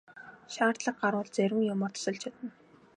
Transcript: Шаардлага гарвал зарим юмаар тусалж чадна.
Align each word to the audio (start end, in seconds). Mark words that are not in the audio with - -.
Шаардлага 0.53 0.97
гарвал 1.01 1.27
зарим 1.35 1.61
юмаар 1.73 1.91
тусалж 1.93 2.19
чадна. 2.23 2.49